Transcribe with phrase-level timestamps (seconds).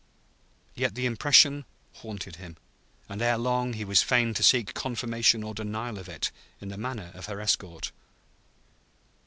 [0.73, 1.63] Yet the impression
[1.93, 2.57] haunted him,
[3.07, 6.75] and ere long he was fain to seek confirmation or denial of it in the
[6.79, 7.91] manner of her escort.